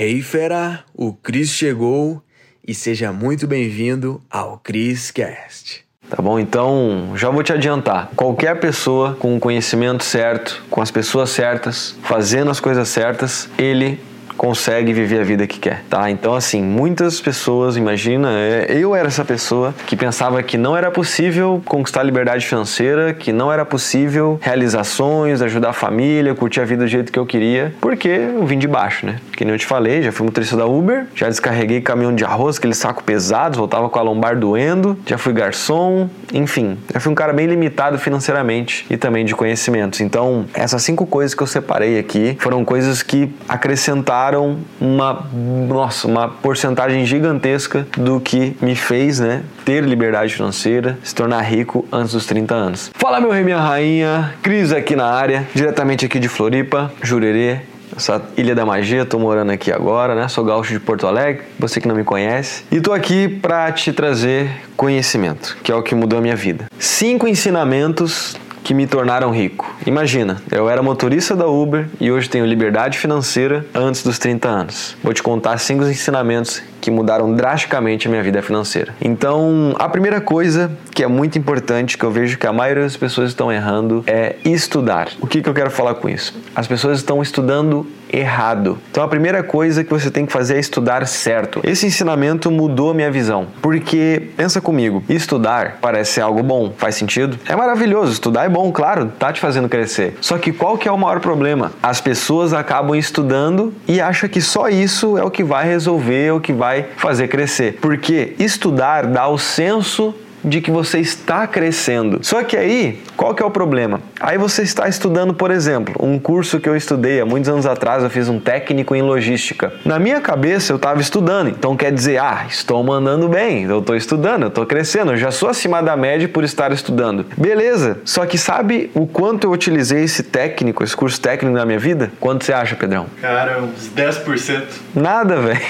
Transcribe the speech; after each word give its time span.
Hey 0.00 0.22
fera, 0.22 0.84
o 0.94 1.12
Cris 1.12 1.50
chegou 1.50 2.22
e 2.64 2.72
seja 2.72 3.12
muito 3.12 3.48
bem-vindo 3.48 4.22
ao 4.30 4.56
Cris 4.56 5.10
Cast. 5.10 5.84
Tá 6.08 6.22
bom? 6.22 6.38
Então, 6.38 7.14
já 7.16 7.28
vou 7.30 7.42
te 7.42 7.52
adiantar. 7.52 8.08
Qualquer 8.14 8.60
pessoa 8.60 9.16
com 9.16 9.36
o 9.36 9.40
conhecimento 9.40 10.04
certo, 10.04 10.62
com 10.70 10.80
as 10.80 10.92
pessoas 10.92 11.30
certas, 11.30 11.96
fazendo 12.04 12.48
as 12.48 12.60
coisas 12.60 12.88
certas, 12.88 13.50
ele 13.58 13.98
consegue 14.38 14.92
viver 14.92 15.20
a 15.20 15.24
vida 15.24 15.46
que 15.48 15.58
quer, 15.58 15.82
tá? 15.90 16.08
Então, 16.08 16.32
assim, 16.32 16.62
muitas 16.62 17.20
pessoas, 17.20 17.76
imagina, 17.76 18.30
é, 18.32 18.68
eu 18.70 18.94
era 18.94 19.08
essa 19.08 19.24
pessoa 19.24 19.74
que 19.84 19.96
pensava 19.96 20.40
que 20.44 20.56
não 20.56 20.76
era 20.76 20.92
possível 20.92 21.60
conquistar 21.64 22.04
liberdade 22.04 22.46
financeira, 22.46 23.12
que 23.12 23.32
não 23.32 23.52
era 23.52 23.64
possível 23.64 24.38
realizar 24.40 24.84
sonhos, 24.84 25.42
ajudar 25.42 25.70
a 25.70 25.72
família, 25.72 26.34
curtir 26.36 26.60
a 26.60 26.64
vida 26.64 26.84
do 26.84 26.88
jeito 26.88 27.10
que 27.10 27.18
eu 27.18 27.26
queria, 27.26 27.74
porque 27.80 28.08
eu 28.08 28.46
vim 28.46 28.58
de 28.58 28.68
baixo, 28.68 29.04
né? 29.04 29.16
Que 29.32 29.44
nem 29.44 29.52
eu 29.52 29.58
te 29.58 29.66
falei, 29.66 30.02
já 30.02 30.12
fui 30.12 30.24
motorista 30.24 30.56
da 30.56 30.66
Uber, 30.66 31.06
já 31.16 31.28
descarreguei 31.28 31.80
caminhão 31.80 32.14
de 32.14 32.24
arroz, 32.24 32.58
aquele 32.58 32.74
saco 32.74 33.02
pesado, 33.02 33.58
voltava 33.58 33.88
com 33.88 33.98
a 33.98 34.02
lombar 34.02 34.38
doendo, 34.38 34.96
já 35.04 35.18
fui 35.18 35.32
garçom, 35.32 36.08
enfim, 36.32 36.78
já 36.94 37.00
fui 37.00 37.10
um 37.10 37.14
cara 37.14 37.32
bem 37.32 37.46
limitado 37.46 37.98
financeiramente 37.98 38.86
e 38.88 38.96
também 38.96 39.24
de 39.24 39.34
conhecimentos. 39.34 40.00
Então, 40.00 40.46
essas 40.54 40.80
cinco 40.82 41.04
coisas 41.06 41.34
que 41.34 41.42
eu 41.42 41.46
separei 41.46 41.98
aqui 41.98 42.36
foram 42.38 42.64
coisas 42.64 43.02
que 43.02 43.32
acrescentaram 43.48 44.27
uma, 44.36 45.26
nossa, 45.68 46.06
uma 46.06 46.28
porcentagem 46.28 47.04
gigantesca 47.06 47.86
do 47.96 48.20
que 48.20 48.56
me 48.60 48.74
fez, 48.74 49.20
né, 49.20 49.42
ter 49.64 49.84
liberdade 49.84 50.34
financeira, 50.34 50.98
se 51.02 51.14
tornar 51.14 51.40
rico 51.42 51.86
antes 51.92 52.12
dos 52.12 52.26
30 52.26 52.54
anos. 52.54 52.90
Fala 52.94 53.20
meu 53.20 53.30
rei, 53.30 53.44
minha 53.44 53.60
rainha, 53.60 54.34
Cris 54.42 54.72
aqui 54.72 54.94
na 54.96 55.06
área, 55.06 55.46
diretamente 55.54 56.04
aqui 56.04 56.18
de 56.18 56.28
Floripa, 56.28 56.92
Jurerê, 57.02 57.60
essa 57.96 58.22
Ilha 58.36 58.54
da 58.54 58.64
Magia, 58.64 59.04
tô 59.04 59.18
morando 59.18 59.50
aqui 59.50 59.72
agora, 59.72 60.14
né? 60.14 60.28
Sou 60.28 60.44
gaúcho 60.44 60.72
de 60.72 60.78
Porto 60.78 61.06
Alegre, 61.06 61.42
você 61.58 61.80
que 61.80 61.88
não 61.88 61.96
me 61.96 62.04
conhece. 62.04 62.64
E 62.70 62.80
tô 62.80 62.92
aqui 62.92 63.28
para 63.28 63.72
te 63.72 63.92
trazer 63.92 64.50
conhecimento, 64.76 65.56
que 65.62 65.72
é 65.72 65.74
o 65.74 65.82
que 65.82 65.94
mudou 65.94 66.18
a 66.18 66.22
minha 66.22 66.36
vida. 66.36 66.66
Cinco 66.78 67.26
ensinamentos 67.26 68.36
que 68.68 68.74
me 68.74 68.86
tornaram 68.86 69.30
rico. 69.30 69.74
Imagina, 69.86 70.42
eu 70.50 70.68
era 70.68 70.82
motorista 70.82 71.34
da 71.34 71.46
Uber 71.46 71.88
e 71.98 72.12
hoje 72.12 72.28
tenho 72.28 72.44
liberdade 72.44 72.98
financeira 72.98 73.64
antes 73.74 74.02
dos 74.02 74.18
30 74.18 74.46
anos. 74.46 74.94
Vou 75.02 75.14
te 75.14 75.22
contar 75.22 75.56
cinco 75.56 75.84
ensinamentos 75.84 76.62
que 76.78 76.90
mudaram 76.90 77.34
drasticamente 77.34 78.06
a 78.06 78.10
minha 78.10 78.22
vida 78.22 78.42
financeira. 78.42 78.94
Então, 79.00 79.74
a 79.78 79.88
primeira 79.88 80.20
coisa 80.20 80.70
que 80.94 81.02
é 81.02 81.06
muito 81.06 81.38
importante, 81.38 81.96
que 81.96 82.04
eu 82.04 82.10
vejo 82.10 82.36
que 82.36 82.46
a 82.46 82.52
maioria 82.52 82.82
das 82.82 82.94
pessoas 82.94 83.30
estão 83.30 83.50
errando, 83.50 84.04
é 84.06 84.36
estudar. 84.44 85.08
O 85.18 85.26
que, 85.26 85.40
que 85.40 85.48
eu 85.48 85.54
quero 85.54 85.70
falar 85.70 85.94
com 85.94 86.06
isso? 86.06 86.38
As 86.54 86.66
pessoas 86.66 86.98
estão 86.98 87.22
estudando 87.22 87.86
errado. 88.12 88.78
Então 88.90 89.02
a 89.02 89.08
primeira 89.08 89.42
coisa 89.42 89.84
que 89.84 89.90
você 89.90 90.10
tem 90.10 90.26
que 90.26 90.32
fazer 90.32 90.56
é 90.56 90.60
estudar 90.60 91.06
certo. 91.06 91.60
Esse 91.64 91.86
ensinamento 91.86 92.50
mudou 92.50 92.90
a 92.90 92.94
minha 92.94 93.10
visão, 93.10 93.48
porque 93.60 94.30
pensa 94.36 94.60
comigo, 94.60 95.02
estudar 95.08 95.78
parece 95.80 96.12
ser 96.12 96.20
algo 96.20 96.42
bom, 96.42 96.72
faz 96.76 96.94
sentido? 96.94 97.38
É 97.46 97.54
maravilhoso, 97.54 98.12
estudar 98.12 98.44
é 98.44 98.48
bom, 98.48 98.70
claro, 98.72 99.12
tá 99.18 99.32
te 99.32 99.40
fazendo 99.40 99.68
crescer. 99.68 100.16
Só 100.20 100.38
que 100.38 100.52
qual 100.52 100.78
que 100.78 100.88
é 100.88 100.92
o 100.92 100.98
maior 100.98 101.20
problema? 101.20 101.72
As 101.82 102.00
pessoas 102.00 102.52
acabam 102.52 102.96
estudando 102.96 103.72
e 103.86 104.00
acham 104.00 104.28
que 104.28 104.40
só 104.40 104.68
isso 104.68 105.18
é 105.18 105.24
o 105.24 105.30
que 105.30 105.44
vai 105.44 105.66
resolver, 105.66 106.32
o 106.32 106.40
que 106.40 106.52
vai 106.52 106.86
fazer 106.96 107.28
crescer. 107.28 107.78
Porque 107.80 108.34
estudar 108.38 109.06
dá 109.06 109.28
o 109.28 109.38
senso 109.38 110.14
de 110.48 110.60
que 110.60 110.70
você 110.70 110.98
está 110.98 111.46
crescendo. 111.46 112.20
Só 112.22 112.42
que 112.42 112.56
aí, 112.56 113.00
qual 113.16 113.34
que 113.34 113.42
é 113.42 113.46
o 113.46 113.50
problema? 113.50 114.00
Aí 114.20 114.38
você 114.38 114.62
está 114.62 114.88
estudando, 114.88 115.34
por 115.34 115.50
exemplo, 115.50 115.94
um 116.00 116.18
curso 116.18 116.58
que 116.58 116.68
eu 116.68 116.76
estudei 116.76 117.20
há 117.20 117.26
muitos 117.26 117.48
anos 117.48 117.66
atrás, 117.66 118.02
eu 118.02 118.10
fiz 118.10 118.28
um 118.28 118.40
técnico 118.40 118.94
em 118.94 119.02
logística. 119.02 119.72
Na 119.84 119.98
minha 119.98 120.20
cabeça 120.20 120.72
eu 120.72 120.76
estava 120.76 121.00
estudando, 121.00 121.50
então 121.50 121.76
quer 121.76 121.92
dizer, 121.92 122.18
ah, 122.18 122.46
estou 122.48 122.82
mandando 122.82 123.28
bem, 123.28 123.64
eu 123.64 123.80
estou 123.80 123.96
estudando, 123.96 124.42
eu 124.42 124.48
estou 124.48 124.66
crescendo, 124.66 125.12
eu 125.12 125.16
já 125.16 125.30
sou 125.30 125.48
acima 125.48 125.82
da 125.82 125.96
média 125.96 126.28
por 126.28 126.44
estar 126.44 126.72
estudando. 126.72 127.26
Beleza, 127.36 128.00
só 128.04 128.26
que 128.26 128.38
sabe 128.38 128.90
o 128.94 129.06
quanto 129.06 129.44
eu 129.44 129.52
utilizei 129.52 130.02
esse 130.02 130.22
técnico, 130.22 130.82
esse 130.82 130.96
curso 130.96 131.20
técnico 131.20 131.56
na 131.56 131.66
minha 131.66 131.78
vida? 131.78 132.10
Quanto 132.18 132.44
você 132.44 132.52
acha, 132.52 132.74
Pedrão? 132.74 133.06
Cara, 133.20 133.62
uns 133.62 133.90
10%. 133.94 134.62
Nada, 134.94 135.36
velho. 135.40 135.60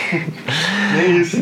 Nem 0.97 1.17
isso. 1.21 1.37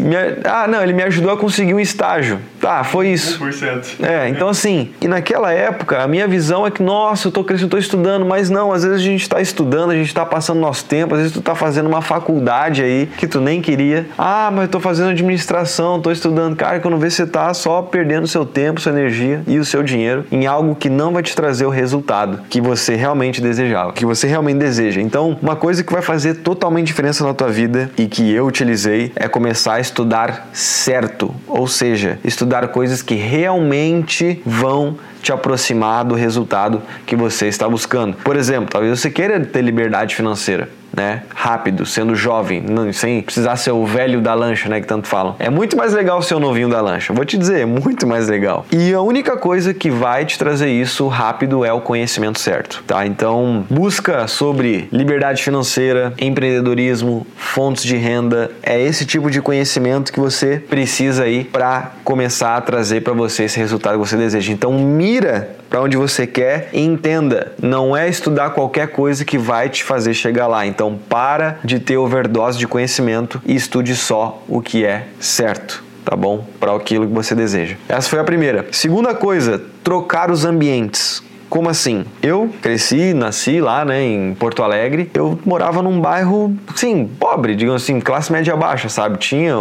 Ah, 0.44 0.66
não, 0.66 0.82
ele 0.82 0.92
me 0.92 1.02
ajudou 1.02 1.32
a 1.32 1.36
conseguir 1.36 1.74
um 1.74 1.80
estágio. 1.80 2.40
Tá, 2.60 2.82
foi 2.84 3.08
isso. 3.08 3.25
1%. 3.34 4.04
É, 4.04 4.28
então 4.28 4.48
assim, 4.48 4.90
e 5.00 5.08
naquela 5.08 5.52
época 5.52 6.02
a 6.02 6.08
minha 6.08 6.26
visão 6.26 6.66
é 6.66 6.70
que, 6.70 6.82
nossa, 6.82 7.28
eu 7.28 7.32
tô 7.32 7.44
crescendo, 7.44 7.70
tô 7.70 7.78
estudando, 7.78 8.24
mas 8.24 8.50
não, 8.50 8.72
às 8.72 8.82
vezes 8.82 8.98
a 9.00 9.04
gente 9.04 9.28
tá 9.28 9.40
estudando, 9.40 9.90
a 9.90 9.94
gente 9.94 10.12
tá 10.14 10.24
passando 10.24 10.60
nosso 10.60 10.84
tempo, 10.84 11.14
às 11.14 11.20
vezes 11.20 11.32
tu 11.32 11.42
tá 11.42 11.54
fazendo 11.54 11.86
uma 11.86 12.02
faculdade 12.02 12.82
aí 12.82 13.06
que 13.18 13.26
tu 13.26 13.40
nem 13.40 13.60
queria. 13.60 14.06
Ah, 14.16 14.50
mas 14.52 14.64
eu 14.64 14.68
tô 14.68 14.80
fazendo 14.80 15.10
administração, 15.10 16.00
tô 16.00 16.10
estudando. 16.10 16.56
Cara, 16.56 16.80
quando 16.80 16.96
vê 16.98 17.10
você 17.10 17.26
tá 17.26 17.52
só 17.54 17.82
perdendo 17.82 18.26
seu 18.26 18.44
tempo, 18.44 18.80
sua 18.80 18.92
energia 18.92 19.42
e 19.46 19.58
o 19.58 19.64
seu 19.64 19.82
dinheiro 19.82 20.24
em 20.30 20.46
algo 20.46 20.74
que 20.74 20.88
não 20.88 21.12
vai 21.12 21.22
te 21.22 21.34
trazer 21.34 21.66
o 21.66 21.70
resultado 21.70 22.40
que 22.48 22.60
você 22.60 22.94
realmente 22.94 23.40
desejava, 23.40 23.92
que 23.92 24.04
você 24.04 24.26
realmente 24.26 24.58
deseja. 24.58 25.00
Então, 25.00 25.36
uma 25.42 25.56
coisa 25.56 25.82
que 25.82 25.92
vai 25.92 26.02
fazer 26.02 26.34
totalmente 26.36 26.86
diferença 26.86 27.24
na 27.26 27.34
tua 27.34 27.48
vida 27.48 27.90
e 27.96 28.06
que 28.06 28.32
eu 28.32 28.46
utilizei 28.46 29.12
é 29.16 29.28
começar 29.28 29.74
a 29.74 29.80
estudar 29.80 30.48
certo, 30.52 31.34
ou 31.46 31.66
seja, 31.66 32.18
estudar 32.24 32.68
coisas 32.68 33.02
que 33.02 33.14
realmente 33.16 34.40
vão 34.44 34.96
te 35.22 35.32
aproximar 35.32 36.04
do 36.04 36.14
resultado 36.14 36.82
que 37.04 37.16
você 37.16 37.48
está 37.48 37.68
buscando. 37.68 38.16
Por 38.18 38.36
exemplo, 38.36 38.70
talvez 38.70 38.98
você 38.98 39.10
queira 39.10 39.40
ter 39.40 39.62
liberdade 39.62 40.14
financeira. 40.14 40.68
Né? 40.96 41.22
Rápido, 41.34 41.84
sendo 41.84 42.14
jovem, 42.14 42.62
não- 42.62 42.90
sem 42.90 43.20
precisar 43.20 43.56
ser 43.56 43.70
o 43.72 43.84
velho 43.84 44.20
da 44.22 44.32
lancha, 44.32 44.66
né? 44.68 44.80
Que 44.80 44.86
tanto 44.86 45.06
falam. 45.06 45.36
É 45.38 45.50
muito 45.50 45.76
mais 45.76 45.92
legal 45.92 46.22
ser 46.22 46.34
o 46.34 46.40
novinho 46.40 46.70
da 46.70 46.80
lancha. 46.80 47.12
Vou 47.12 47.24
te 47.24 47.36
dizer, 47.36 47.60
é 47.60 47.66
muito 47.66 48.06
mais 48.06 48.28
legal. 48.28 48.64
E 48.72 48.94
a 48.94 49.00
única 49.02 49.36
coisa 49.36 49.74
que 49.74 49.90
vai 49.90 50.24
te 50.24 50.38
trazer 50.38 50.70
isso 50.70 51.06
rápido 51.08 51.64
é 51.66 51.72
o 51.72 51.82
conhecimento 51.82 52.40
certo, 52.40 52.82
tá? 52.86 53.06
Então, 53.06 53.66
busca 53.68 54.26
sobre 54.26 54.88
liberdade 54.90 55.42
financeira, 55.42 56.14
empreendedorismo, 56.18 57.26
fontes 57.36 57.84
de 57.84 57.96
renda. 57.96 58.50
É 58.62 58.80
esse 58.80 59.04
tipo 59.04 59.30
de 59.30 59.42
conhecimento 59.42 60.10
que 60.12 60.18
você 60.18 60.56
precisa 60.58 61.24
aí 61.24 61.44
para 61.44 61.92
começar 62.04 62.56
a 62.56 62.60
trazer 62.62 63.02
para 63.02 63.12
você 63.12 63.44
esse 63.44 63.58
resultado 63.58 64.00
que 64.00 64.08
você 64.08 64.16
deseja. 64.16 64.50
Então, 64.50 64.72
mira 64.72 65.50
para 65.68 65.80
onde 65.80 65.96
você 65.96 66.26
quer 66.26 66.68
e 66.72 66.80
entenda, 66.80 67.52
não 67.60 67.96
é 67.96 68.08
estudar 68.08 68.50
qualquer 68.50 68.88
coisa 68.88 69.24
que 69.24 69.38
vai 69.38 69.68
te 69.68 69.84
fazer 69.84 70.14
chegar 70.14 70.46
lá. 70.46 70.66
Então, 70.66 70.98
para 71.08 71.58
de 71.64 71.80
ter 71.80 71.96
overdose 71.96 72.58
de 72.58 72.66
conhecimento 72.66 73.40
e 73.44 73.54
estude 73.54 73.94
só 73.94 74.42
o 74.48 74.60
que 74.60 74.84
é 74.84 75.06
certo. 75.20 75.84
Tá 76.04 76.14
bom? 76.14 76.46
Para 76.60 76.72
aquilo 76.72 77.04
que 77.04 77.12
você 77.12 77.34
deseja. 77.34 77.74
Essa 77.88 78.08
foi 78.08 78.20
a 78.20 78.24
primeira. 78.24 78.66
Segunda 78.70 79.12
coisa, 79.12 79.60
trocar 79.82 80.30
os 80.30 80.44
ambientes. 80.44 81.20
Como 81.56 81.70
assim? 81.70 82.04
Eu 82.22 82.50
cresci, 82.60 83.14
nasci 83.14 83.62
lá, 83.62 83.82
né, 83.82 84.02
em 84.02 84.34
Porto 84.34 84.62
Alegre. 84.62 85.10
Eu 85.14 85.38
morava 85.42 85.80
num 85.80 85.98
bairro, 85.98 86.54
sim, 86.74 87.08
pobre, 87.18 87.56
digamos 87.56 87.82
assim, 87.82 87.98
classe 87.98 88.30
média 88.30 88.54
baixa, 88.54 88.90
sabe? 88.90 89.16
Tinha 89.16 89.54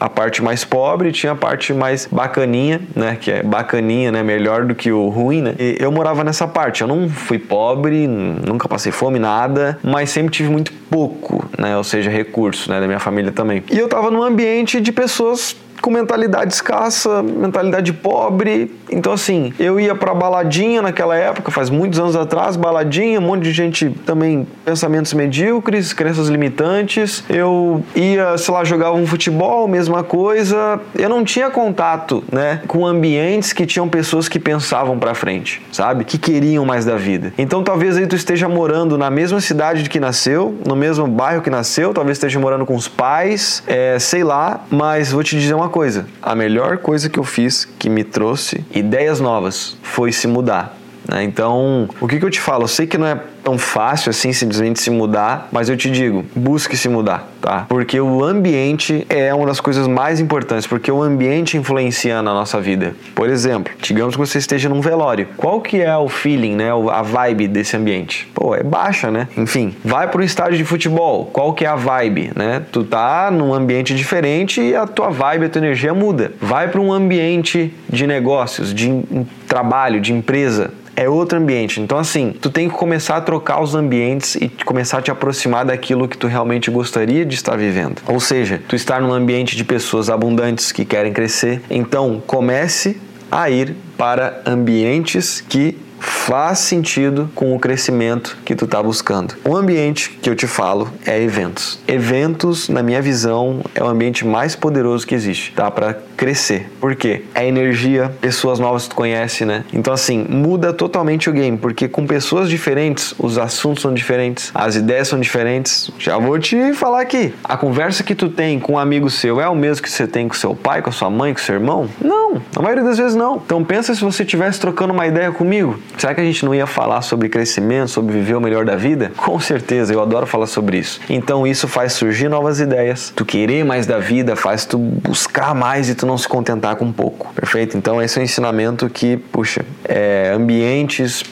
a 0.00 0.08
parte 0.08 0.42
mais 0.42 0.64
pobre, 0.64 1.12
tinha 1.12 1.32
a 1.32 1.36
parte 1.36 1.74
mais 1.74 2.08
bacaninha, 2.10 2.80
né, 2.94 3.18
que 3.20 3.30
é 3.30 3.42
bacaninha, 3.42 4.10
né, 4.10 4.22
melhor 4.22 4.64
do 4.64 4.74
que 4.74 4.90
o 4.90 5.10
ruim, 5.10 5.42
né? 5.42 5.54
E 5.58 5.76
eu 5.78 5.92
morava 5.92 6.24
nessa 6.24 6.48
parte. 6.48 6.80
Eu 6.80 6.88
não 6.88 7.06
fui 7.06 7.38
pobre, 7.38 8.06
nunca 8.06 8.66
passei 8.66 8.90
fome, 8.90 9.18
nada, 9.18 9.78
mas 9.82 10.08
sempre 10.08 10.32
tive 10.32 10.48
muito 10.48 10.72
pouco, 10.90 11.44
né, 11.58 11.76
ou 11.76 11.84
seja, 11.84 12.08
recurso, 12.08 12.70
né, 12.70 12.80
da 12.80 12.86
minha 12.86 12.98
família 12.98 13.30
também. 13.30 13.62
E 13.70 13.78
eu 13.78 13.88
tava 13.88 14.10
num 14.10 14.22
ambiente 14.22 14.80
de 14.80 14.90
pessoas 14.90 15.54
com 15.80 15.90
mentalidade 15.90 16.52
escassa, 16.52 17.22
mentalidade 17.22 17.92
pobre. 17.92 18.74
Então, 18.90 19.12
assim, 19.12 19.52
eu 19.58 19.78
ia 19.80 19.94
pra 19.94 20.14
baladinha 20.14 20.82
naquela 20.82 21.16
época, 21.16 21.50
faz 21.50 21.70
muitos 21.70 21.98
anos 21.98 22.16
atrás, 22.16 22.56
baladinha, 22.56 23.18
um 23.18 23.22
monte 23.22 23.44
de 23.44 23.52
gente 23.52 23.90
também, 24.04 24.46
pensamentos 24.64 25.12
medíocres, 25.12 25.92
crenças 25.92 26.28
limitantes. 26.28 27.24
Eu 27.28 27.84
ia, 27.94 28.36
sei 28.38 28.54
lá, 28.54 28.64
jogava 28.64 28.96
um 28.96 29.06
futebol, 29.06 29.66
mesma 29.68 30.02
coisa. 30.02 30.80
Eu 30.94 31.08
não 31.08 31.24
tinha 31.24 31.50
contato, 31.50 32.22
né, 32.30 32.62
com 32.66 32.86
ambientes 32.86 33.52
que 33.52 33.66
tinham 33.66 33.88
pessoas 33.88 34.28
que 34.28 34.38
pensavam 34.38 34.98
pra 34.98 35.14
frente, 35.14 35.62
sabe? 35.72 36.04
Que 36.04 36.18
queriam 36.18 36.64
mais 36.64 36.84
da 36.84 36.96
vida. 36.96 37.32
Então, 37.38 37.62
talvez 37.62 37.96
aí 37.96 38.06
tu 38.06 38.16
esteja 38.16 38.48
morando 38.48 38.96
na 38.96 39.10
mesma 39.10 39.40
cidade 39.40 39.88
que 39.88 40.00
nasceu, 40.00 40.56
no 40.66 40.76
mesmo 40.76 41.06
bairro 41.06 41.42
que 41.42 41.50
nasceu, 41.50 41.92
talvez 41.92 42.16
esteja 42.16 42.38
morando 42.38 42.64
com 42.64 42.74
os 42.74 42.88
pais, 42.88 43.62
é, 43.66 43.98
sei 43.98 44.24
lá, 44.24 44.64
mas 44.70 45.12
vou 45.12 45.22
te 45.22 45.38
dizer 45.38 45.54
uma 45.54 45.68
coisa: 45.68 46.06
a 46.22 46.34
melhor 46.34 46.78
coisa 46.78 47.08
que 47.08 47.18
eu 47.18 47.24
fiz 47.24 47.64
que 47.78 47.88
me 47.88 48.04
trouxe 48.04 48.64
ideias 48.78 49.20
novas 49.20 49.76
foi 49.82 50.12
se 50.12 50.26
mudar. 50.26 50.76
né? 51.08 51.22
Então, 51.24 51.88
o 52.00 52.06
que, 52.06 52.18
que 52.18 52.24
eu 52.24 52.30
te 52.30 52.40
falo? 52.40 52.64
Eu 52.64 52.68
sei 52.68 52.86
que 52.86 52.98
não 52.98 53.06
é 53.06 53.20
tão 53.46 53.56
fácil 53.56 54.10
assim 54.10 54.32
simplesmente 54.32 54.80
se 54.80 54.90
mudar, 54.90 55.48
mas 55.52 55.68
eu 55.68 55.76
te 55.76 55.88
digo, 55.88 56.24
busque 56.34 56.76
se 56.76 56.88
mudar, 56.88 57.30
tá? 57.40 57.64
Porque 57.68 58.00
o 58.00 58.24
ambiente 58.24 59.06
é 59.08 59.32
uma 59.32 59.46
das 59.46 59.60
coisas 59.60 59.86
mais 59.86 60.18
importantes, 60.18 60.66
porque 60.66 60.90
o 60.90 61.00
ambiente 61.00 61.56
influencia 61.56 62.20
na 62.22 62.34
nossa 62.34 62.60
vida. 62.60 62.96
Por 63.14 63.28
exemplo, 63.28 63.72
digamos 63.80 64.16
que 64.16 64.18
você 64.18 64.38
esteja 64.38 64.68
num 64.68 64.80
velório. 64.80 65.28
Qual 65.36 65.60
que 65.60 65.80
é 65.80 65.96
o 65.96 66.08
feeling, 66.08 66.56
né? 66.56 66.70
A 66.90 67.02
vibe 67.02 67.46
desse 67.46 67.76
ambiente? 67.76 68.28
Pô, 68.34 68.52
é 68.52 68.64
baixa, 68.64 69.12
né? 69.12 69.28
Enfim, 69.36 69.76
vai 69.84 70.08
para 70.08 70.20
um 70.20 70.24
estádio 70.24 70.58
de 70.58 70.64
futebol. 70.64 71.26
Qual 71.26 71.54
que 71.54 71.64
é 71.64 71.68
a 71.68 71.76
vibe, 71.76 72.32
né? 72.34 72.64
Tu 72.72 72.82
tá 72.82 73.30
num 73.30 73.54
ambiente 73.54 73.94
diferente 73.94 74.60
e 74.60 74.74
a 74.74 74.88
tua 74.88 75.10
vibe, 75.10 75.46
a 75.46 75.48
tua 75.48 75.60
energia 75.60 75.94
muda. 75.94 76.32
Vai 76.40 76.66
para 76.66 76.80
um 76.80 76.92
ambiente 76.92 77.72
de 77.88 78.08
negócios, 78.08 78.74
de 78.74 79.04
trabalho, 79.46 80.00
de 80.00 80.12
empresa 80.12 80.72
é 80.96 81.08
outro 81.08 81.38
ambiente. 81.38 81.80
Então, 81.80 81.98
assim, 81.98 82.34
tu 82.40 82.50
tem 82.50 82.68
que 82.68 82.74
começar 82.74 83.16
a 83.16 83.20
trocar 83.20 83.62
os 83.62 83.74
ambientes 83.74 84.34
e 84.34 84.48
começar 84.48 84.98
a 84.98 85.02
te 85.02 85.10
aproximar 85.10 85.64
daquilo 85.64 86.08
que 86.08 86.16
tu 86.16 86.26
realmente 86.26 86.70
gostaria 86.70 87.24
de 87.24 87.34
estar 87.34 87.56
vivendo. 87.56 88.00
Ou 88.08 88.18
seja, 88.18 88.60
tu 88.66 88.74
estar 88.74 89.00
num 89.00 89.12
ambiente 89.12 89.54
de 89.56 89.62
pessoas 89.62 90.08
abundantes 90.08 90.72
que 90.72 90.84
querem 90.84 91.12
crescer. 91.12 91.60
Então, 91.70 92.22
comece 92.26 92.96
a 93.30 93.50
ir 93.50 93.74
para 93.98 94.40
ambientes 94.46 95.44
que 95.46 95.76
faz 95.98 96.58
sentido 96.58 97.30
com 97.34 97.54
o 97.54 97.58
crescimento 97.58 98.36
que 98.44 98.54
tu 98.54 98.64
está 98.64 98.82
buscando. 98.82 99.34
Um 99.44 99.56
ambiente 99.56 100.18
que 100.20 100.28
eu 100.28 100.34
te 100.34 100.46
falo 100.46 100.90
é 101.06 101.22
eventos. 101.22 101.78
Eventos, 101.86 102.68
na 102.68 102.82
minha 102.82 103.00
visão, 103.00 103.60
é 103.74 103.82
o 103.82 103.86
ambiente 103.86 104.26
mais 104.26 104.56
poderoso 104.56 105.06
que 105.06 105.14
existe, 105.14 105.52
tá? 105.52 105.70
Para 105.70 105.94
crescer. 106.16 106.70
Por 106.80 106.96
quê? 106.96 107.24
É 107.34 107.46
energia, 107.46 108.12
pessoas 108.20 108.58
novas 108.58 108.84
que 108.84 108.90
tu 108.90 108.96
conhece, 108.96 109.44
né? 109.44 109.64
Então 109.72 109.92
assim, 109.92 110.26
muda 110.28 110.72
totalmente 110.72 111.30
o 111.30 111.32
game, 111.32 111.56
porque 111.56 111.88
com 111.88 112.06
pessoas 112.06 112.48
diferentes, 112.48 113.14
os 113.18 113.38
assuntos 113.38 113.82
são 113.82 113.92
diferentes, 113.92 114.50
as 114.54 114.74
ideias 114.76 115.08
são 115.08 115.20
diferentes. 115.20 115.90
Já 115.98 116.18
vou 116.18 116.38
te 116.38 116.72
falar 116.72 117.02
aqui. 117.02 117.34
A 117.44 117.56
conversa 117.56 118.02
que 118.02 118.14
tu 118.14 118.28
tem 118.28 118.58
com 118.58 118.74
um 118.74 118.78
amigo 118.78 119.08
seu 119.10 119.40
é 119.40 119.48
o 119.48 119.54
mesmo 119.54 119.82
que 119.82 119.90
você 119.90 120.06
tem 120.06 120.26
com 120.26 120.34
seu 120.34 120.54
pai, 120.54 120.82
com 120.82 120.90
sua 120.90 121.10
mãe, 121.10 121.32
com 121.32 121.40
seu 121.40 121.54
irmão? 121.54 121.88
Não, 122.00 122.42
na 122.54 122.62
maioria 122.62 122.84
das 122.84 122.98
vezes 122.98 123.14
não. 123.14 123.36
Então 123.36 123.64
pensa 123.64 123.94
se 123.94 124.02
você 124.02 124.22
estivesse 124.22 124.58
trocando 124.58 124.92
uma 124.92 125.06
ideia 125.06 125.30
comigo. 125.30 125.78
Será 125.98 126.14
que 126.14 126.20
a 126.20 126.24
gente 126.24 126.44
não 126.44 126.54
ia 126.54 126.66
falar 126.66 127.02
sobre 127.02 127.28
crescimento, 127.28 127.88
sobre 127.88 128.12
viver 128.12 128.34
o 128.34 128.40
melhor 128.40 128.64
da 128.64 128.76
vida? 128.76 129.12
Com 129.16 129.40
certeza, 129.40 129.92
eu 129.92 130.02
adoro 130.02 130.26
falar 130.26 130.46
sobre 130.46 130.78
isso. 130.78 131.00
Então 131.08 131.46
isso 131.46 131.66
faz 131.66 131.92
surgir 131.94 132.28
novas 132.28 132.60
ideias. 132.60 133.12
Tu 133.14 133.24
querer 133.24 133.64
mais 133.64 133.86
da 133.86 133.98
vida 133.98 134.36
faz 134.36 134.64
tu 134.64 134.78
buscar 134.78 135.54
mais 135.54 135.88
e 135.88 135.94
tu 135.94 136.06
não 136.06 136.18
se 136.18 136.28
contentar 136.28 136.76
com 136.76 136.92
pouco. 136.92 137.32
Perfeito? 137.34 137.76
Então 137.76 138.02
esse 138.02 138.18
é 138.18 138.20
um 138.20 138.24
ensinamento 138.24 138.88
que, 138.90 139.16
puxa, 139.16 139.64
é, 139.84 140.32
ambientes 140.34 141.22